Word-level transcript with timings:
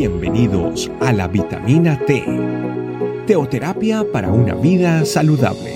Bienvenidos 0.00 0.90
a 0.98 1.12
la 1.12 1.28
vitamina 1.28 1.98
T, 2.06 2.24
teoterapia 3.26 4.02
para 4.10 4.30
una 4.30 4.54
vida 4.54 5.04
saludable. 5.04 5.74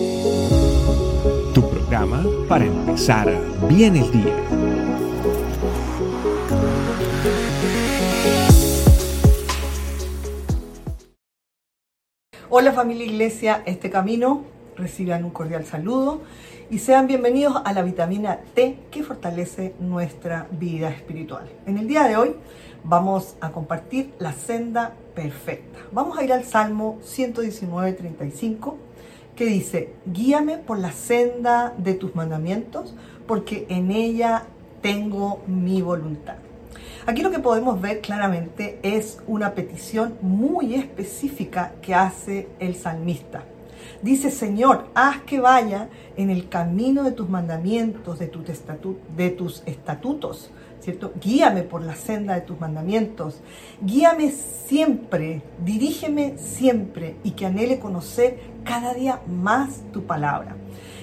Tu 1.53 1.61
programa 1.69 2.25
para 2.49 2.65
empezar 2.65 3.31
bien 3.69 3.97
el 3.97 4.11
día. 4.11 4.35
Hola 12.49 12.73
familia 12.73 13.05
Iglesia, 13.05 13.63
este 13.67 13.91
camino 13.91 14.45
reciban 14.75 15.25
un 15.25 15.33
cordial 15.33 15.67
saludo 15.67 16.23
y 16.71 16.79
sean 16.79 17.07
bienvenidos 17.07 17.61
a 17.63 17.75
la 17.75 17.83
vitamina 17.83 18.39
T 18.55 18.79
que 18.91 19.03
fortalece 19.03 19.75
nuestra 19.81 20.49
vida 20.51 20.89
espiritual. 20.89 21.47
En 21.67 21.77
el 21.77 21.87
día 21.87 22.05
de 22.05 22.17
hoy 22.17 22.37
vamos 22.85 23.37
a 23.41 23.51
compartir 23.51 24.15
la 24.19 24.33
senda 24.33 24.95
perfecta. 25.15 25.79
Vamos 25.93 26.19
a 26.19 26.25
ir 26.25 26.33
al 26.33 26.45
Salmo 26.45 26.99
119, 27.03 27.93
35 27.95 28.79
que 29.35 29.47
dice, 29.47 29.95
guíame 30.07 30.59
por 30.59 30.79
la 30.79 30.93
senda 30.93 31.75
de 31.77 31.95
tus 31.95 32.15
mandamientos 32.15 32.95
porque 33.27 33.67
en 33.69 33.91
ella 33.91 34.45
tengo 34.81 35.43
mi 35.47 35.83
voluntad. 35.83 36.37
Aquí 37.07 37.23
lo 37.23 37.31
que 37.31 37.39
podemos 37.39 37.81
ver 37.81 38.01
claramente 38.01 38.79
es 38.83 39.19
una 39.27 39.55
petición 39.55 40.17
muy 40.23 40.75
específica 40.75 41.73
que 41.83 41.95
hace 41.95 42.49
el 42.61 42.77
salmista. 42.77 43.45
Dice, 44.03 44.31
Señor, 44.31 44.87
haz 44.95 45.23
que 45.23 45.41
vaya 45.41 45.89
en 46.17 46.31
el 46.31 46.49
camino 46.49 47.03
de 47.03 47.13
tus 47.13 47.29
mandamientos, 47.29 48.19
de, 48.19 48.31
de 49.17 49.31
tus 49.31 49.63
estatutos, 49.67 50.51
¿cierto? 50.85 51.15
Guíame 51.19 51.63
por 51.63 51.83
la 51.83 51.97
senda 51.97 52.35
de 52.35 52.43
tus 52.43 52.61
mandamientos. 52.61 53.41
Guíame 53.81 54.31
siempre, 54.31 55.41
dirígeme 55.65 56.37
siempre 56.37 57.17
y 57.25 57.31
que 57.31 57.47
anhele 57.47 57.79
conocer 57.79 58.39
cada 58.65 58.93
día 58.93 59.23
más 59.27 59.83
tu 59.93 60.05
palabra. 60.05 60.57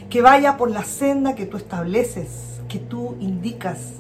Que 0.10 0.22
vaya 0.22 0.56
por 0.56 0.70
la 0.70 0.84
senda 0.84 1.34
que 1.34 1.48
tú 1.48 1.58
estableces, 1.58 2.62
que 2.70 2.78
tú 2.78 3.16
indicas, 3.20 3.94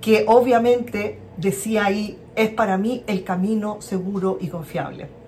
que 0.00 0.24
obviamente, 0.26 1.18
decía 1.36 1.84
ahí, 1.84 2.18
es 2.34 2.48
para 2.48 2.78
mí 2.78 3.04
el 3.06 3.22
camino 3.22 3.82
seguro 3.82 4.38
y 4.40 4.48
confiable. 4.48 5.19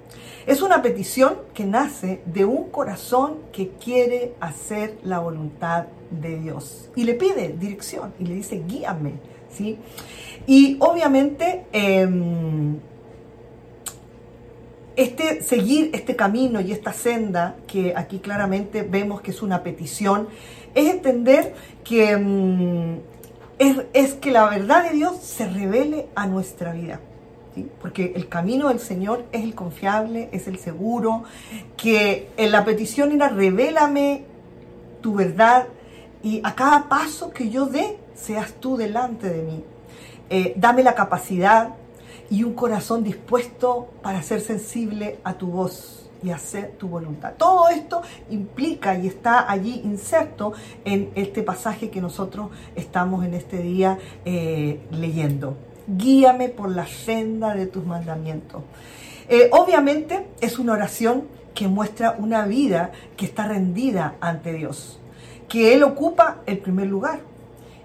Es 0.46 0.60
una 0.60 0.82
petición 0.82 1.36
que 1.54 1.64
nace 1.64 2.20
de 2.26 2.44
un 2.44 2.70
corazón 2.70 3.36
que 3.52 3.68
quiere 3.68 4.34
hacer 4.40 4.98
la 5.04 5.20
voluntad 5.20 5.86
de 6.10 6.36
Dios 6.38 6.90
y 6.96 7.04
le 7.04 7.14
pide 7.14 7.54
dirección 7.58 8.12
y 8.18 8.24
le 8.24 8.34
dice 8.34 8.60
guíame, 8.66 9.14
¿sí? 9.52 9.78
Y 10.46 10.78
obviamente 10.80 11.66
em, 11.72 12.76
este 14.96 15.42
seguir 15.42 15.90
este 15.94 16.16
camino 16.16 16.60
y 16.60 16.72
esta 16.72 16.92
senda 16.92 17.54
que 17.68 17.94
aquí 17.96 18.18
claramente 18.18 18.82
vemos 18.82 19.20
que 19.20 19.30
es 19.30 19.42
una 19.42 19.62
petición 19.62 20.26
es 20.74 20.90
entender 20.90 21.54
que 21.84 22.10
em, 22.10 22.98
es 23.92 24.14
que 24.14 24.32
la 24.32 24.50
verdad 24.50 24.90
de 24.90 24.96
Dios 24.96 25.18
se 25.18 25.48
revele 25.48 26.08
a 26.16 26.26
nuestra 26.26 26.72
vida 26.72 26.98
porque 27.80 28.12
el 28.16 28.28
camino 28.28 28.68
del 28.68 28.80
Señor 28.80 29.24
es 29.32 29.42
el 29.42 29.54
confiable, 29.54 30.28
es 30.32 30.46
el 30.48 30.58
seguro, 30.58 31.24
que 31.76 32.30
en 32.36 32.50
la 32.50 32.64
petición 32.64 33.12
era 33.12 33.28
revélame 33.28 34.24
tu 35.00 35.14
verdad 35.14 35.66
y 36.22 36.40
a 36.44 36.54
cada 36.54 36.88
paso 36.88 37.30
que 37.30 37.50
yo 37.50 37.66
dé 37.66 37.98
seas 38.14 38.54
tú 38.54 38.76
delante 38.76 39.28
de 39.28 39.42
mí. 39.42 39.64
Eh, 40.30 40.54
dame 40.56 40.82
la 40.82 40.94
capacidad 40.94 41.74
y 42.30 42.44
un 42.44 42.54
corazón 42.54 43.04
dispuesto 43.04 43.90
para 44.02 44.22
ser 44.22 44.40
sensible 44.40 45.18
a 45.24 45.34
tu 45.34 45.48
voz 45.48 46.10
y 46.22 46.30
hacer 46.30 46.72
tu 46.78 46.88
voluntad. 46.88 47.34
Todo 47.36 47.68
esto 47.68 48.02
implica 48.30 48.96
y 48.96 49.08
está 49.08 49.50
allí 49.50 49.82
inserto 49.84 50.52
en 50.84 51.10
este 51.16 51.42
pasaje 51.42 51.90
que 51.90 52.00
nosotros 52.00 52.50
estamos 52.76 53.24
en 53.24 53.34
este 53.34 53.58
día 53.58 53.98
eh, 54.24 54.80
leyendo 54.92 55.56
guíame 55.86 56.48
por 56.48 56.70
la 56.70 56.86
senda 56.86 57.54
de 57.54 57.66
tus 57.66 57.84
mandamientos. 57.84 58.62
Eh, 59.28 59.48
obviamente 59.52 60.26
es 60.40 60.58
una 60.58 60.72
oración 60.72 61.24
que 61.54 61.68
muestra 61.68 62.16
una 62.18 62.46
vida 62.46 62.92
que 63.16 63.26
está 63.26 63.46
rendida 63.46 64.16
ante 64.20 64.52
Dios, 64.52 64.98
que 65.48 65.74
Él 65.74 65.82
ocupa 65.82 66.38
el 66.46 66.58
primer 66.58 66.86
lugar 66.86 67.20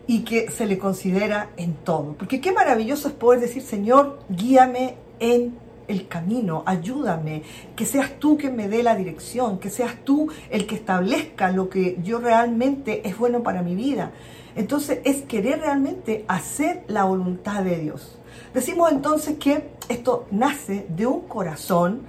y 0.08 0.22
que 0.22 0.50
se 0.50 0.66
le 0.66 0.78
considera 0.78 1.50
en 1.58 1.74
todo. 1.74 2.14
Porque 2.18 2.40
qué 2.40 2.52
maravilloso 2.52 3.10
es 3.10 3.14
poder 3.14 3.42
decir, 3.42 3.62
Señor, 3.62 4.20
guíame 4.30 4.96
en 5.20 5.58
el 5.88 6.08
camino, 6.08 6.64
ayúdame, 6.66 7.44
que 7.76 7.86
seas 7.86 8.20
tú 8.20 8.38
quien 8.38 8.56
me 8.56 8.68
dé 8.68 8.84
la 8.84 8.96
dirección, 8.96 9.60
que 9.60 9.70
seas 9.70 9.96
tú 10.04 10.30
el 10.50 10.66
que 10.66 10.76
establezca 10.76 11.52
lo 11.52 11.70
que 11.70 11.98
yo 12.04 12.20
realmente 12.20 13.08
es 13.08 13.18
bueno 13.18 13.44
para 13.44 13.62
mi 13.62 13.76
vida. 13.76 14.12
Entonces 14.58 15.00
es 15.04 15.22
querer 15.22 15.60
realmente 15.60 16.26
hacer 16.28 16.84
la 16.88 17.04
voluntad 17.04 17.64
de 17.64 17.78
Dios. 17.78 18.18
Decimos 18.56 18.92
entonces 18.92 19.38
que 19.38 19.70
esto 19.88 20.26
nace 20.32 20.88
de 20.90 21.06
un 21.06 21.22
corazón 21.22 22.02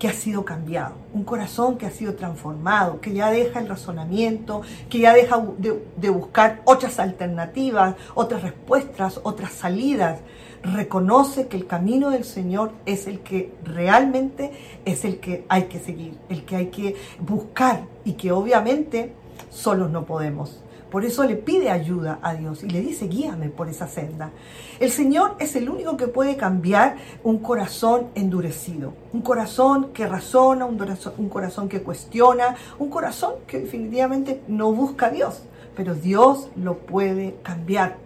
que 0.00 0.08
ha 0.08 0.12
sido 0.12 0.44
cambiado, 0.44 0.96
un 1.14 1.22
corazón 1.22 1.78
que 1.78 1.86
ha 1.86 1.92
sido 1.92 2.14
transformado, 2.14 3.00
que 3.00 3.12
ya 3.12 3.30
deja 3.30 3.60
el 3.60 3.68
razonamiento, 3.68 4.62
que 4.90 4.98
ya 4.98 5.14
deja 5.14 5.40
de, 5.58 6.10
buscar 6.10 6.60
otras 6.64 6.98
alternativas, 6.98 7.94
otras 8.16 8.42
respuestas, 8.42 9.20
otras 9.22 9.52
salidas. 9.52 10.18
Reconoce 10.64 11.46
que 11.46 11.56
el 11.56 11.68
camino 11.68 12.10
del 12.10 12.24
Señor 12.24 12.72
es 12.84 13.06
el 13.06 13.20
que 13.20 13.54
realmente 13.62 14.50
es 14.84 15.04
el 15.04 15.20
que 15.20 15.44
hay 15.48 15.66
que 15.66 15.78
seguir, 15.78 16.18
el 16.28 16.44
que 16.44 16.56
hay 16.56 16.66
que 16.66 16.96
buscar 17.20 17.84
y 18.04 18.14
que 18.14 18.32
obviamente 18.32 19.12
solos 19.50 19.88
no 19.92 20.04
podemos. 20.04 20.61
Por 20.92 21.06
eso 21.06 21.24
le 21.24 21.36
pide 21.36 21.70
ayuda 21.70 22.18
a 22.20 22.34
Dios 22.34 22.62
y 22.62 22.68
le 22.68 22.82
dice, 22.82 23.08
guíame 23.08 23.48
por 23.48 23.66
esa 23.70 23.88
senda. 23.88 24.30
El 24.78 24.90
Señor 24.90 25.36
es 25.38 25.56
el 25.56 25.70
único 25.70 25.96
que 25.96 26.06
puede 26.06 26.36
cambiar 26.36 26.96
un 27.24 27.38
corazón 27.38 28.08
endurecido, 28.14 28.92
un 29.14 29.22
corazón 29.22 29.94
que 29.94 30.06
razona, 30.06 30.66
un 30.66 30.76
corazón, 31.30 31.70
que 31.70 31.82
cuestiona, 31.82 32.56
un 32.78 32.90
corazón 32.90 33.36
que 33.46 33.60
definitivamente 33.60 34.42
no 34.48 34.70
busca 34.74 35.06
a 35.06 35.10
Dios, 35.10 35.40
pero 35.74 35.94
Dios 35.94 36.50
lo 36.56 36.76
puede 36.76 37.36
cambiar. 37.42 37.96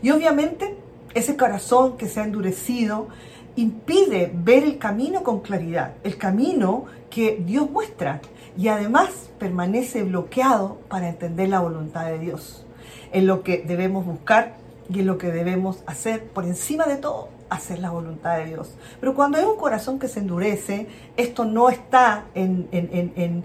Y 0.00 0.12
obviamente 0.12 0.76
ese 1.14 1.36
corazón 1.36 1.96
que 1.96 2.06
se 2.06 2.20
ha 2.20 2.24
endurecido 2.24 3.08
impide 3.56 4.30
ver 4.32 4.62
el 4.62 4.78
camino 4.78 5.24
con 5.24 5.40
claridad, 5.40 5.94
el 6.04 6.16
camino 6.16 6.84
que 7.10 7.42
Dios 7.44 7.68
muestra 7.68 8.20
y 8.56 8.68
además 8.68 9.30
permanece 9.38 10.02
bloqueado 10.02 10.78
para 10.88 11.08
entender 11.08 11.48
la 11.48 11.60
voluntad 11.60 12.06
de 12.06 12.18
Dios, 12.18 12.64
en 13.12 13.26
lo 13.26 13.42
que 13.42 13.58
debemos 13.58 14.04
buscar 14.06 14.54
y 14.88 15.00
en 15.00 15.06
lo 15.06 15.18
que 15.18 15.30
debemos 15.30 15.82
hacer 15.86 16.24
por 16.24 16.44
encima 16.44 16.86
de 16.86 16.96
todo 16.96 17.28
hacer 17.48 17.78
la 17.78 17.90
voluntad 17.90 18.38
de 18.38 18.46
Dios. 18.46 18.74
Pero 19.00 19.14
cuando 19.14 19.38
hay 19.38 19.44
un 19.44 19.56
corazón 19.56 19.98
que 19.98 20.08
se 20.08 20.20
endurece, 20.20 20.88
esto 21.16 21.44
no 21.44 21.68
está 21.68 22.24
en, 22.34 22.68
en, 22.72 23.44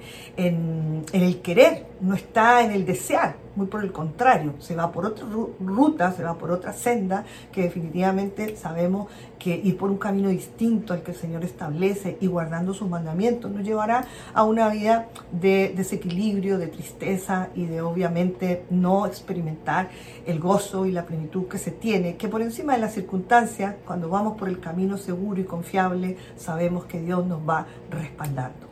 el 1.13 1.41
querer, 1.41 1.85
no 2.01 2.16
está 2.16 2.63
en 2.63 2.72
el 2.72 2.85
desear, 2.85 3.35
muy 3.56 3.67
por 3.67 3.84
el 3.84 3.91
contrario, 3.91 4.56
se 4.59 4.75
va 4.75 4.91
por 4.91 5.06
otra 5.06 5.25
ruta, 5.59 6.12
se 6.12 6.23
va 6.23 6.35
por 6.35 6.51
otra 6.51 6.73
senda, 6.73 7.25
que 7.51 7.63
definitivamente 7.63 8.56
sabemos 8.56 9.07
que 9.38 9.56
ir 9.56 9.78
por 9.78 9.91
un 9.91 9.97
camino 9.97 10.29
distinto 10.29 10.94
al 10.94 11.03
que 11.03 11.12
el 11.12 11.17
Señor 11.17 11.44
establece 11.44 12.17
y 12.22 12.28
guardando 12.28 12.73
sus 12.73 12.89
mandamientos 12.89 13.51
nos 13.51 13.63
llevará 13.63 14.06
a 14.34 14.44
una 14.44 14.69
vida 14.69 15.09
de 15.31 15.73
desequilibrio, 15.75 16.57
de 16.57 16.67
tristeza 16.67 17.50
y 17.56 17.66
de 17.66 17.81
obviamente 17.81 18.66
no 18.69 19.06
experimentar 19.06 19.89
el 20.25 20.39
gozo 20.39 20.85
y 20.85 20.91
la 20.91 21.06
plenitud 21.06 21.47
que 21.47 21.57
se 21.57 21.72
tiene, 21.72 22.16
que 22.16 22.28
por 22.28 22.41
encima 22.41 22.73
de 22.73 22.79
las 22.79 22.94
circunstancias, 22.94 23.75
cuando 23.86 24.09
vamos 24.09 24.38
por 24.38 24.50
el 24.50 24.59
camino 24.59 24.98
seguro 24.98 25.39
y 25.39 25.44
confiable, 25.44 26.18
sabemos 26.36 26.86
que 26.86 27.01
Dios 27.01 27.25
nos 27.25 27.48
va 27.48 27.65
respaldando. 27.89 28.70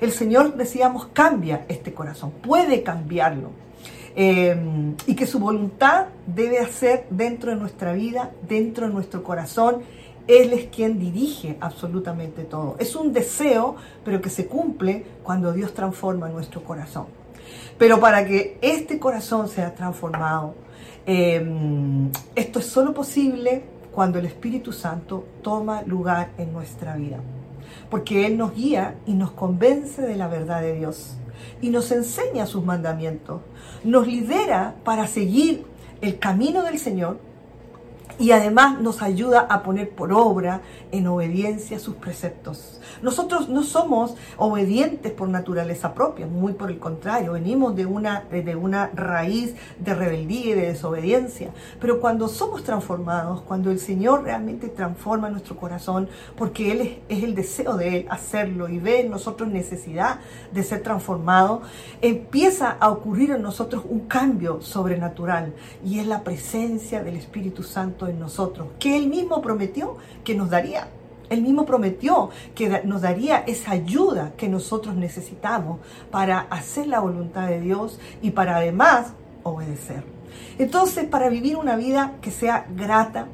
El 0.00 0.12
Señor, 0.12 0.56
decíamos, 0.56 1.08
cambia 1.12 1.64
este 1.68 1.92
corazón, 1.92 2.32
puede 2.42 2.82
cambiarlo. 2.82 3.50
Eh, 4.16 4.94
y 5.06 5.14
que 5.14 5.26
su 5.26 5.38
voluntad 5.38 6.06
debe 6.26 6.58
hacer 6.58 7.06
dentro 7.10 7.50
de 7.52 7.56
nuestra 7.56 7.92
vida, 7.92 8.32
dentro 8.48 8.86
de 8.86 8.92
nuestro 8.92 9.22
corazón. 9.22 9.82
Él 10.26 10.52
es 10.52 10.66
quien 10.66 10.98
dirige 10.98 11.56
absolutamente 11.60 12.44
todo. 12.44 12.76
Es 12.78 12.94
un 12.94 13.12
deseo, 13.12 13.76
pero 14.04 14.20
que 14.20 14.30
se 14.30 14.46
cumple 14.46 15.04
cuando 15.22 15.52
Dios 15.52 15.74
transforma 15.74 16.28
nuestro 16.28 16.62
corazón. 16.62 17.06
Pero 17.78 17.98
para 17.98 18.24
que 18.24 18.58
este 18.60 18.98
corazón 18.98 19.48
sea 19.48 19.74
transformado, 19.74 20.54
eh, 21.06 21.42
esto 22.34 22.58
es 22.58 22.66
solo 22.66 22.92
posible 22.92 23.62
cuando 23.90 24.18
el 24.18 24.26
Espíritu 24.26 24.72
Santo 24.72 25.24
toma 25.42 25.82
lugar 25.82 26.30
en 26.38 26.52
nuestra 26.52 26.94
vida. 26.96 27.18
Porque 27.90 28.26
Él 28.26 28.36
nos 28.36 28.54
guía 28.54 28.96
y 29.06 29.14
nos 29.14 29.32
convence 29.32 30.02
de 30.02 30.16
la 30.16 30.28
verdad 30.28 30.60
de 30.60 30.74
Dios 30.74 31.16
y 31.60 31.70
nos 31.70 31.90
enseña 31.90 32.46
sus 32.46 32.64
mandamientos, 32.64 33.40
nos 33.84 34.06
lidera 34.06 34.76
para 34.84 35.06
seguir 35.06 35.64
el 36.00 36.18
camino 36.18 36.62
del 36.62 36.78
Señor 36.78 37.18
y 38.20 38.32
además 38.32 38.78
nos 38.80 39.00
ayuda 39.00 39.46
a 39.48 39.62
poner 39.62 39.88
por 39.88 40.12
obra 40.12 40.60
en 40.92 41.06
obediencia 41.06 41.78
sus 41.78 41.94
preceptos. 41.94 42.78
Nosotros 43.00 43.48
no 43.48 43.62
somos 43.62 44.14
obedientes 44.36 45.10
por 45.12 45.28
naturaleza 45.28 45.94
propia, 45.94 46.26
muy 46.26 46.52
por 46.52 46.70
el 46.70 46.78
contrario, 46.78 47.32
venimos 47.32 47.74
de 47.74 47.86
una, 47.86 48.24
de 48.30 48.54
una 48.56 48.90
raíz 48.94 49.54
de 49.78 49.94
rebeldía 49.94 50.50
y 50.50 50.52
de 50.52 50.66
desobediencia, 50.66 51.50
pero 51.80 51.98
cuando 51.98 52.28
somos 52.28 52.62
transformados, 52.62 53.40
cuando 53.40 53.70
el 53.70 53.78
Señor 53.78 54.24
realmente 54.24 54.68
transforma 54.68 55.30
nuestro 55.30 55.56
corazón, 55.56 56.08
porque 56.36 56.72
Él 56.72 56.98
es, 57.08 57.24
el 57.24 57.34
deseo 57.34 57.78
de 57.78 58.00
Él 58.00 58.06
hacerlo 58.10 58.68
y 58.68 58.78
ve 58.78 59.00
en 59.00 59.10
nosotros 59.10 59.48
necesidad 59.48 60.20
de 60.52 60.62
ser 60.62 60.82
transformado, 60.82 61.62
empieza 62.02 62.76
a 62.78 62.90
ocurrir 62.90 63.30
en 63.30 63.40
nosotros 63.40 63.82
un 63.88 64.00
cambio 64.00 64.60
sobrenatural 64.60 65.54
y 65.82 66.00
es 66.00 66.06
la 66.06 66.22
presencia 66.22 67.02
del 67.02 67.16
Espíritu 67.16 67.62
Santo 67.62 68.09
nosotros, 68.18 68.68
que 68.78 68.96
Él 68.96 69.08
mismo 69.08 69.40
prometió 69.40 69.96
que 70.24 70.34
nos 70.34 70.50
daría. 70.50 70.88
Él 71.28 71.42
mismo 71.42 71.64
prometió 71.64 72.30
que 72.56 72.82
nos 72.84 73.02
daría 73.02 73.38
esa 73.46 73.70
ayuda 73.70 74.32
que 74.36 74.48
nosotros 74.48 74.96
necesitamos 74.96 75.78
para 76.10 76.40
hacer 76.40 76.88
la 76.88 76.98
voluntad 76.98 77.46
de 77.46 77.60
Dios 77.60 78.00
y 78.20 78.32
para 78.32 78.56
además 78.56 79.12
obedecer. 79.44 80.02
Entonces, 80.58 81.06
para 81.06 81.28
vivir 81.28 81.56
una 81.56 81.76
vida 81.76 82.14
que 82.20 82.32
sea 82.32 82.66
grata, 82.74 83.28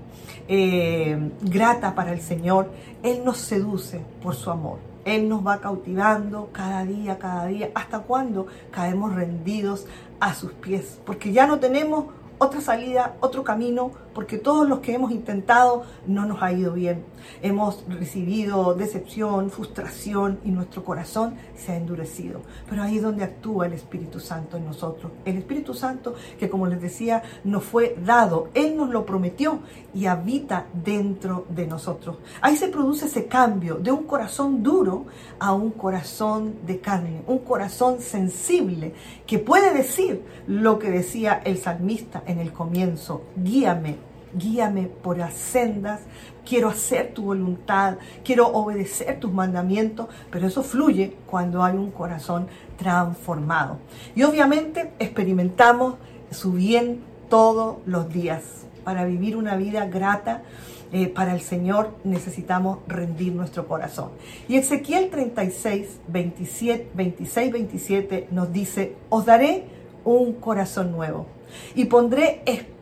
eh, 0.46 1.30
grata 1.40 1.94
para 1.94 2.12
el 2.12 2.20
Señor, 2.20 2.70
Él 3.02 3.22
nos 3.24 3.38
seduce 3.38 4.00
por 4.22 4.34
su 4.34 4.50
amor. 4.50 4.78
Él 5.06 5.28
nos 5.28 5.46
va 5.46 5.60
cautivando 5.60 6.50
cada 6.52 6.84
día, 6.84 7.18
cada 7.18 7.46
día, 7.46 7.70
hasta 7.74 8.00
cuando 8.00 8.46
caemos 8.72 9.14
rendidos 9.14 9.86
a 10.20 10.34
sus 10.34 10.52
pies, 10.52 10.98
porque 11.06 11.32
ya 11.32 11.46
no 11.46 11.60
tenemos 11.60 12.06
otra 12.38 12.60
salida, 12.60 13.14
otro 13.20 13.44
camino, 13.44 13.92
porque 14.16 14.38
todos 14.38 14.66
los 14.66 14.78
que 14.78 14.94
hemos 14.94 15.12
intentado 15.12 15.82
no 16.06 16.24
nos 16.24 16.42
ha 16.42 16.50
ido 16.50 16.72
bien. 16.72 17.04
Hemos 17.42 17.84
recibido 17.86 18.72
decepción, 18.72 19.50
frustración 19.50 20.40
y 20.42 20.52
nuestro 20.52 20.86
corazón 20.86 21.34
se 21.54 21.72
ha 21.72 21.76
endurecido. 21.76 22.40
Pero 22.70 22.82
ahí 22.82 22.96
es 22.96 23.02
donde 23.02 23.24
actúa 23.24 23.66
el 23.66 23.74
Espíritu 23.74 24.18
Santo 24.18 24.56
en 24.56 24.64
nosotros. 24.64 25.12
El 25.26 25.36
Espíritu 25.36 25.74
Santo 25.74 26.14
que 26.38 26.48
como 26.48 26.66
les 26.66 26.80
decía 26.80 27.22
nos 27.44 27.64
fue 27.64 27.94
dado, 28.06 28.48
Él 28.54 28.74
nos 28.74 28.88
lo 28.88 29.04
prometió 29.04 29.58
y 29.92 30.06
habita 30.06 30.64
dentro 30.72 31.44
de 31.50 31.66
nosotros. 31.66 32.16
Ahí 32.40 32.56
se 32.56 32.68
produce 32.68 33.06
ese 33.06 33.26
cambio 33.26 33.74
de 33.74 33.92
un 33.92 34.04
corazón 34.04 34.62
duro 34.62 35.04
a 35.38 35.52
un 35.52 35.72
corazón 35.72 36.54
de 36.64 36.80
carne, 36.80 37.20
un 37.26 37.40
corazón 37.40 38.00
sensible 38.00 38.94
que 39.26 39.38
puede 39.38 39.74
decir 39.74 40.24
lo 40.46 40.78
que 40.78 40.90
decía 40.90 41.42
el 41.44 41.58
salmista 41.58 42.22
en 42.26 42.38
el 42.38 42.54
comienzo, 42.54 43.22
guíame, 43.36 44.05
guíame 44.38 44.84
por 44.86 45.18
las 45.18 45.34
sendas, 45.34 46.00
quiero 46.46 46.68
hacer 46.68 47.12
tu 47.12 47.24
voluntad, 47.24 47.96
quiero 48.24 48.48
obedecer 48.48 49.18
tus 49.20 49.32
mandamientos, 49.32 50.08
pero 50.30 50.46
eso 50.46 50.62
fluye 50.62 51.16
cuando 51.26 51.62
hay 51.62 51.76
un 51.76 51.90
corazón 51.90 52.46
transformado. 52.76 53.78
Y 54.14 54.22
obviamente 54.22 54.92
experimentamos 54.98 55.94
su 56.30 56.52
bien 56.52 57.00
todos 57.28 57.78
los 57.86 58.08
días. 58.12 58.42
Para 58.84 59.04
vivir 59.04 59.36
una 59.36 59.56
vida 59.56 59.86
grata 59.86 60.42
eh, 60.92 61.08
para 61.08 61.34
el 61.34 61.40
Señor 61.40 61.96
necesitamos 62.04 62.78
rendir 62.86 63.32
nuestro 63.32 63.66
corazón. 63.66 64.10
Y 64.48 64.56
Ezequiel 64.56 65.10
36, 65.10 65.98
27, 66.06 66.90
26, 66.94 67.52
27 67.52 68.28
nos 68.30 68.52
dice, 68.52 68.94
os 69.08 69.26
daré 69.26 69.64
un 70.04 70.34
corazón 70.34 70.92
nuevo 70.92 71.26
y 71.74 71.86
pondré 71.86 72.42
espíritu 72.46 72.75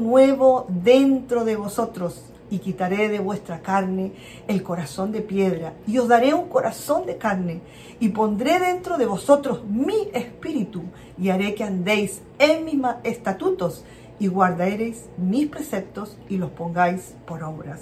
nuevo 0.00 0.66
dentro 0.68 1.44
de 1.44 1.56
vosotros 1.56 2.22
y 2.50 2.58
quitaré 2.58 3.08
de 3.08 3.20
vuestra 3.20 3.60
carne 3.60 4.12
el 4.48 4.62
corazón 4.62 5.12
de 5.12 5.20
piedra 5.20 5.72
y 5.86 5.98
os 5.98 6.08
daré 6.08 6.34
un 6.34 6.48
corazón 6.48 7.06
de 7.06 7.16
carne 7.16 7.60
y 8.00 8.08
pondré 8.08 8.58
dentro 8.58 8.98
de 8.98 9.06
vosotros 9.06 9.64
mi 9.64 10.08
espíritu 10.12 10.82
y 11.16 11.30
haré 11.30 11.54
que 11.54 11.64
andéis 11.64 12.22
en 12.38 12.64
mis 12.64 12.76
estatutos 13.04 13.84
y 14.18 14.26
guardaréis 14.26 15.06
mis 15.16 15.46
preceptos 15.48 16.18
y 16.28 16.36
los 16.36 16.50
pongáis 16.50 17.14
por 17.26 17.42
obras. 17.42 17.80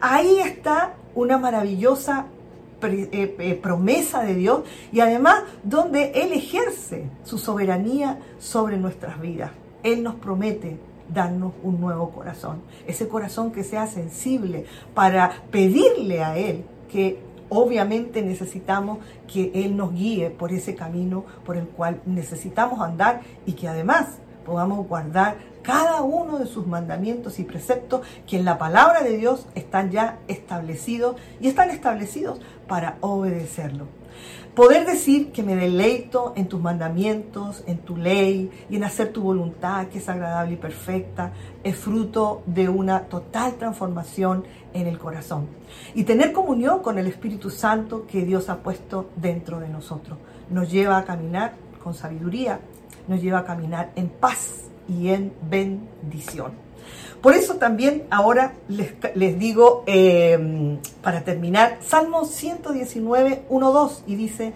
Ahí 0.00 0.38
está 0.38 0.94
una 1.14 1.38
maravillosa 1.38 2.26
eh, 2.82 3.36
eh, 3.38 3.54
promesa 3.60 4.22
de 4.22 4.34
Dios 4.34 4.62
y 4.92 5.00
además 5.00 5.42
donde 5.64 6.12
Él 6.14 6.32
ejerce 6.32 7.10
su 7.24 7.38
soberanía 7.38 8.20
sobre 8.38 8.76
nuestras 8.76 9.20
vidas. 9.20 9.50
Él 9.82 10.02
nos 10.02 10.14
promete 10.16 10.78
darnos 11.12 11.52
un 11.62 11.80
nuevo 11.80 12.10
corazón, 12.10 12.62
ese 12.86 13.08
corazón 13.08 13.52
que 13.52 13.64
sea 13.64 13.86
sensible 13.86 14.66
para 14.94 15.30
pedirle 15.50 16.22
a 16.22 16.36
Él 16.36 16.64
que 16.90 17.20
obviamente 17.48 18.22
necesitamos 18.22 18.98
que 19.32 19.50
Él 19.54 19.76
nos 19.76 19.92
guíe 19.92 20.30
por 20.30 20.52
ese 20.52 20.74
camino 20.74 21.24
por 21.44 21.56
el 21.56 21.66
cual 21.66 22.00
necesitamos 22.06 22.80
andar 22.80 23.20
y 23.46 23.52
que 23.52 23.68
además 23.68 24.18
podamos 24.44 24.86
guardar 24.88 25.36
cada 25.62 26.00
uno 26.00 26.38
de 26.38 26.46
sus 26.46 26.66
mandamientos 26.66 27.38
y 27.38 27.44
preceptos 27.44 28.06
que 28.26 28.38
en 28.38 28.44
la 28.44 28.58
palabra 28.58 29.02
de 29.02 29.16
Dios 29.16 29.46
están 29.54 29.90
ya 29.90 30.18
establecidos 30.26 31.16
y 31.40 31.48
están 31.48 31.70
establecidos 31.70 32.40
para 32.66 32.96
obedecerlo. 33.00 33.99
Poder 34.54 34.84
decir 34.84 35.30
que 35.30 35.42
me 35.42 35.54
deleito 35.54 36.32
en 36.36 36.48
tus 36.48 36.60
mandamientos, 36.60 37.62
en 37.66 37.78
tu 37.78 37.96
ley 37.96 38.50
y 38.68 38.76
en 38.76 38.84
hacer 38.84 39.12
tu 39.12 39.22
voluntad, 39.22 39.86
que 39.86 39.98
es 39.98 40.08
agradable 40.08 40.54
y 40.54 40.56
perfecta, 40.56 41.32
es 41.62 41.76
fruto 41.76 42.42
de 42.46 42.68
una 42.68 43.04
total 43.04 43.54
transformación 43.54 44.44
en 44.74 44.86
el 44.86 44.98
corazón. 44.98 45.46
Y 45.94 46.04
tener 46.04 46.32
comunión 46.32 46.80
con 46.80 46.98
el 46.98 47.06
Espíritu 47.06 47.48
Santo 47.48 48.06
que 48.06 48.24
Dios 48.24 48.48
ha 48.48 48.58
puesto 48.58 49.10
dentro 49.16 49.60
de 49.60 49.68
nosotros. 49.68 50.18
Nos 50.50 50.70
lleva 50.70 50.98
a 50.98 51.04
caminar 51.04 51.54
con 51.82 51.94
sabiduría, 51.94 52.60
nos 53.06 53.22
lleva 53.22 53.38
a 53.38 53.44
caminar 53.44 53.92
en 53.94 54.08
paz 54.08 54.64
y 54.88 55.08
en 55.08 55.32
bendición. 55.48 56.69
Por 57.20 57.34
eso 57.34 57.56
también 57.56 58.04
ahora 58.10 58.54
les, 58.68 59.38
digo, 59.38 59.84
em, 59.86 60.78
para 61.02 61.22
terminar, 61.22 61.78
Salmo 61.80 62.24
119, 62.24 63.42
1, 63.48 63.72
2, 63.72 64.04
y 64.06 64.16
dice, 64.16 64.54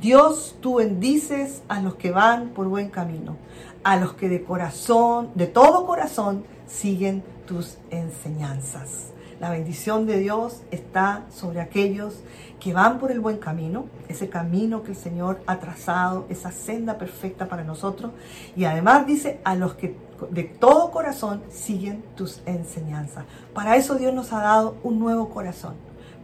Dios, 0.00 0.56
tú 0.60 0.76
bendices 0.76 1.62
a 1.68 1.80
los 1.80 1.94
que 1.94 2.10
van 2.10 2.50
por 2.50 2.68
buen 2.68 2.90
camino, 2.90 3.36
a 3.82 3.96
los 3.96 4.12
que 4.14 4.28
de 4.28 4.42
corazón, 4.42 5.30
de 5.34 5.46
todo 5.46 5.86
corazón, 5.86 6.44
siguen 6.66 7.22
tus 7.46 7.78
enseñanzas. 7.90 9.12
La 9.42 9.50
bendición 9.50 10.06
de 10.06 10.20
Dios 10.20 10.62
está 10.70 11.24
sobre 11.28 11.60
aquellos 11.60 12.22
que 12.60 12.72
van 12.72 13.00
por 13.00 13.10
el 13.10 13.18
buen 13.18 13.38
camino, 13.38 13.86
ese 14.08 14.28
camino 14.28 14.84
que 14.84 14.92
el 14.92 14.96
Señor 14.96 15.40
ha 15.48 15.58
trazado, 15.58 16.26
esa 16.28 16.52
senda 16.52 16.96
perfecta 16.96 17.48
para 17.48 17.64
nosotros. 17.64 18.12
Y 18.54 18.66
además 18.66 19.04
dice, 19.04 19.40
a 19.42 19.56
los 19.56 19.74
que 19.74 19.96
de 20.30 20.44
todo 20.44 20.92
corazón 20.92 21.42
siguen 21.50 22.04
tus 22.14 22.40
enseñanzas. 22.46 23.24
Para 23.52 23.74
eso 23.74 23.96
Dios 23.96 24.14
nos 24.14 24.32
ha 24.32 24.42
dado 24.42 24.76
un 24.84 25.00
nuevo 25.00 25.28
corazón, 25.30 25.74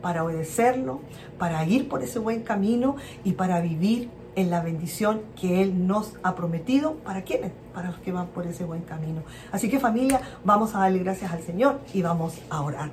para 0.00 0.23
obedecerlo, 0.23 1.00
para 1.40 1.64
ir 1.64 1.88
por 1.88 2.04
ese 2.04 2.21
buen 2.21 2.45
camino 2.45 2.95
y 3.25 3.33
para 3.33 3.61
vivir 3.61 4.11
en 4.38 4.50
la 4.50 4.61
bendición 4.61 5.23
que 5.38 5.62
Él 5.62 5.88
nos 5.88 6.12
ha 6.23 6.37
prometido. 6.37 6.95
¿Para 6.99 7.23
quiénes? 7.23 7.50
Para 7.75 7.88
los 7.90 7.99
que 7.99 8.12
van 8.12 8.28
por 8.28 8.47
ese 8.47 8.64
buen 8.64 8.83
camino. 8.83 9.23
Así 9.50 9.68
que 9.68 9.80
familia, 9.80 10.21
vamos 10.45 10.75
a 10.75 10.78
darle 10.78 11.00
gracias 11.00 11.33
al 11.33 11.42
Señor 11.42 11.80
y 11.92 12.02
vamos 12.02 12.35
a 12.49 12.62
orar. 12.62 12.90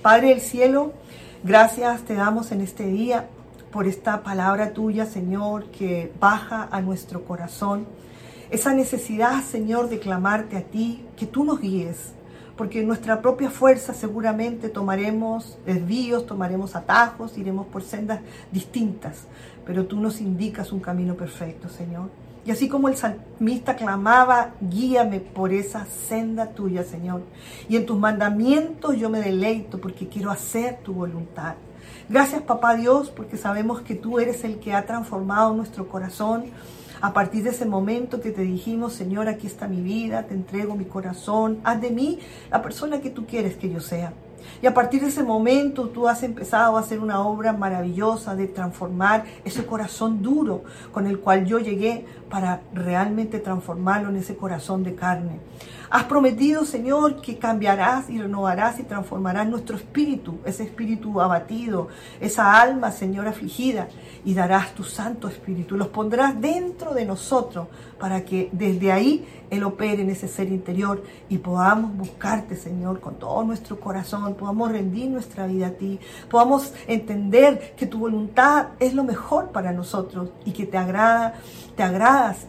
Padre 0.00 0.28
del 0.28 0.40
cielo, 0.40 0.94
gracias 1.44 2.02
te 2.02 2.14
damos 2.14 2.50
en 2.50 2.62
este 2.62 2.86
día 2.86 3.28
por 3.70 3.86
esta 3.86 4.22
palabra 4.22 4.72
tuya, 4.72 5.04
Señor, 5.04 5.66
que 5.66 6.10
baja 6.18 6.66
a 6.70 6.80
nuestro 6.80 7.26
corazón. 7.26 7.86
Esa 8.50 8.72
necesidad, 8.72 9.42
Señor, 9.44 9.90
de 9.90 9.98
clamarte 9.98 10.56
a 10.56 10.62
ti, 10.62 11.04
que 11.14 11.26
tú 11.26 11.44
nos 11.44 11.60
guíes, 11.60 12.14
porque 12.56 12.80
en 12.80 12.86
nuestra 12.86 13.20
propia 13.20 13.50
fuerza 13.50 13.92
seguramente 13.92 14.70
tomaremos 14.70 15.58
desvíos, 15.66 16.24
tomaremos 16.24 16.74
atajos, 16.74 17.36
iremos 17.36 17.66
por 17.66 17.82
sendas 17.82 18.20
distintas, 18.50 19.24
pero 19.66 19.86
tú 19.86 20.00
nos 20.00 20.20
indicas 20.20 20.72
un 20.72 20.80
camino 20.80 21.14
perfecto, 21.14 21.68
Señor. 21.68 22.08
Y 22.46 22.52
así 22.52 22.68
como 22.68 22.88
el 22.88 22.96
salmista 22.96 23.74
clamaba, 23.74 24.52
guíame 24.60 25.18
por 25.18 25.52
esa 25.52 25.84
senda 25.86 26.50
tuya, 26.50 26.84
Señor. 26.84 27.22
Y 27.68 27.74
en 27.74 27.84
tus 27.84 27.98
mandamientos 27.98 28.96
yo 28.96 29.10
me 29.10 29.20
deleito 29.20 29.80
porque 29.80 30.08
quiero 30.08 30.30
hacer 30.30 30.78
tu 30.84 30.92
voluntad. 30.94 31.56
Gracias, 32.08 32.42
papá 32.42 32.76
Dios, 32.76 33.10
porque 33.10 33.36
sabemos 33.36 33.80
que 33.80 33.96
tú 33.96 34.20
eres 34.20 34.44
el 34.44 34.60
que 34.60 34.72
ha 34.72 34.86
transformado 34.86 35.54
nuestro 35.54 35.88
corazón 35.88 36.44
a 37.00 37.12
partir 37.12 37.42
de 37.42 37.50
ese 37.50 37.66
momento 37.66 38.20
que 38.20 38.30
te 38.30 38.42
dijimos, 38.42 38.92
Señor, 38.92 39.28
aquí 39.28 39.48
está 39.48 39.66
mi 39.66 39.82
vida, 39.82 40.22
te 40.22 40.34
entrego 40.34 40.76
mi 40.76 40.84
corazón, 40.84 41.58
haz 41.64 41.80
de 41.80 41.90
mí 41.90 42.20
la 42.50 42.62
persona 42.62 43.00
que 43.00 43.10
tú 43.10 43.26
quieres 43.26 43.56
que 43.56 43.70
yo 43.70 43.80
sea. 43.80 44.12
Y 44.62 44.66
a 44.66 44.74
partir 44.74 45.02
de 45.02 45.08
ese 45.08 45.22
momento 45.22 45.88
tú 45.88 46.08
has 46.08 46.22
empezado 46.22 46.76
a 46.76 46.80
hacer 46.80 47.00
una 47.00 47.20
obra 47.20 47.52
maravillosa 47.52 48.34
de 48.34 48.46
transformar 48.46 49.24
ese 49.44 49.66
corazón 49.66 50.22
duro 50.22 50.64
con 50.92 51.06
el 51.06 51.18
cual 51.18 51.46
yo 51.46 51.58
llegué 51.58 52.06
para 52.30 52.62
realmente 52.72 53.38
transformarlo 53.38 54.08
en 54.10 54.16
ese 54.16 54.36
corazón 54.36 54.82
de 54.82 54.94
carne. 54.94 55.40
Has 55.88 56.04
prometido, 56.04 56.64
Señor, 56.64 57.20
que 57.20 57.38
cambiarás 57.38 58.10
y 58.10 58.20
renovarás 58.20 58.80
y 58.80 58.82
transformarás 58.82 59.48
nuestro 59.48 59.76
espíritu, 59.76 60.38
ese 60.44 60.64
espíritu 60.64 61.20
abatido, 61.20 61.88
esa 62.20 62.60
alma, 62.60 62.90
Señor, 62.90 63.28
afligida, 63.28 63.88
y 64.24 64.34
darás 64.34 64.74
tu 64.74 64.82
Santo 64.82 65.28
Espíritu. 65.28 65.76
Los 65.76 65.88
pondrás 65.88 66.40
dentro 66.40 66.92
de 66.92 67.06
nosotros 67.06 67.68
para 68.00 68.24
que 68.24 68.48
desde 68.52 68.90
ahí 68.90 69.24
Él 69.48 69.62
opere 69.62 70.02
en 70.02 70.10
ese 70.10 70.26
ser 70.26 70.48
interior 70.48 71.04
y 71.28 71.38
podamos 71.38 71.96
buscarte, 71.96 72.56
Señor, 72.56 72.98
con 72.98 73.14
todo 73.14 73.44
nuestro 73.44 73.78
corazón, 73.78 74.34
podamos 74.34 74.72
rendir 74.72 75.08
nuestra 75.08 75.46
vida 75.46 75.68
a 75.68 75.70
ti, 75.70 76.00
podamos 76.28 76.74
entender 76.88 77.74
que 77.76 77.86
tu 77.86 77.98
voluntad 77.98 78.70
es 78.80 78.92
lo 78.94 79.04
mejor 79.04 79.50
para 79.50 79.72
nosotros 79.72 80.30
y 80.44 80.50
que 80.50 80.66
te 80.66 80.76
agrada, 80.76 81.34
te 81.76 81.84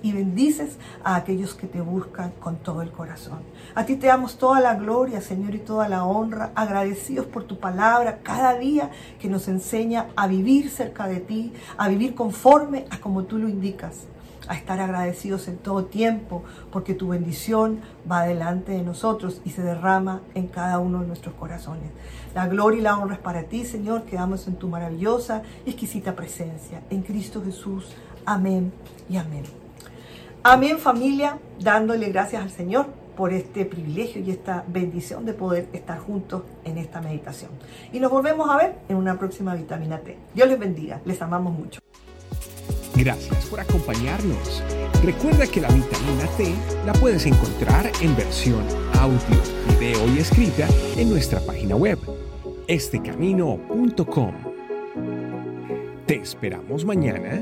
y 0.01 0.13
bendices 0.13 0.77
a 1.03 1.17
aquellos 1.17 1.53
que 1.53 1.67
te 1.67 1.81
buscan 1.81 2.31
con 2.39 2.55
todo 2.55 2.81
el 2.81 2.91
corazón. 2.91 3.39
A 3.75 3.85
ti 3.85 3.97
te 3.97 4.07
damos 4.07 4.37
toda 4.37 4.61
la 4.61 4.75
gloria, 4.75 5.19
Señor, 5.19 5.55
y 5.55 5.59
toda 5.59 5.89
la 5.89 6.05
honra, 6.05 6.51
agradecidos 6.55 7.25
por 7.25 7.43
tu 7.43 7.59
palabra 7.59 8.19
cada 8.23 8.57
día 8.57 8.91
que 9.19 9.27
nos 9.27 9.49
enseña 9.49 10.07
a 10.15 10.27
vivir 10.27 10.69
cerca 10.69 11.07
de 11.07 11.19
ti, 11.19 11.51
a 11.77 11.89
vivir 11.89 12.15
conforme 12.15 12.85
a 12.91 12.99
como 12.99 13.23
tú 13.23 13.39
lo 13.39 13.49
indicas 13.49 14.07
a 14.47 14.55
estar 14.55 14.79
agradecidos 14.79 15.49
en 15.49 15.57
todo 15.57 15.83
tiempo, 15.83 16.43
porque 16.71 16.93
tu 16.93 17.09
bendición 17.09 17.81
va 18.09 18.23
delante 18.23 18.71
de 18.71 18.81
nosotros 18.81 19.41
y 19.43 19.49
se 19.49 19.61
derrama 19.61 20.21
en 20.35 20.47
cada 20.47 20.79
uno 20.79 21.01
de 21.01 21.07
nuestros 21.07 21.35
corazones. 21.35 21.91
La 22.33 22.47
gloria 22.47 22.79
y 22.79 22.83
la 22.83 22.97
honra 22.97 23.15
es 23.15 23.21
para 23.21 23.43
ti, 23.43 23.65
Señor, 23.65 24.03
quedamos 24.03 24.47
en 24.47 24.55
tu 24.55 24.69
maravillosa 24.69 25.41
y 25.65 25.71
exquisita 25.71 26.15
presencia. 26.15 26.81
En 26.89 27.01
Cristo 27.01 27.41
Jesús. 27.43 27.93
Amén 28.27 28.73
y 29.09 29.15
amén. 29.15 29.43
Amén 30.43 30.79
familia, 30.79 31.39
dándole 31.61 32.09
gracias 32.09 32.43
al 32.43 32.51
Señor 32.51 32.87
por 33.15 33.31
este 33.31 33.63
privilegio 33.63 34.21
y 34.21 34.31
esta 34.31 34.65
bendición 34.67 35.25
de 35.25 35.33
poder 35.33 35.69
estar 35.71 35.97
juntos 35.97 36.43
en 36.65 36.77
esta 36.77 36.99
meditación. 36.99 37.51
Y 37.93 38.01
nos 38.01 38.11
volvemos 38.11 38.49
a 38.49 38.57
ver 38.57 38.75
en 38.89 38.97
una 38.97 39.17
próxima 39.17 39.55
vitamina 39.55 39.99
T. 39.99 40.17
Dios 40.35 40.49
les 40.49 40.59
bendiga, 40.59 40.99
les 41.05 41.21
amamos 41.21 41.57
mucho. 41.57 41.79
Gracias 42.95 43.45
por 43.45 43.61
acompañarnos. 43.61 44.61
Recuerda 45.05 45.47
que 45.47 45.61
la 45.61 45.69
vitamina 45.69 46.27
T 46.35 46.53
la 46.85 46.91
puedes 46.93 47.25
encontrar 47.25 47.89
en 48.01 48.13
versión 48.17 48.61
audio, 48.99 49.41
video 49.69 50.13
y 50.13 50.19
escrita 50.19 50.67
en 50.97 51.09
nuestra 51.09 51.39
página 51.39 51.77
web, 51.77 51.97
estecamino.com. 52.67 54.33
Te 56.05 56.15
esperamos 56.15 56.83
mañana 56.83 57.41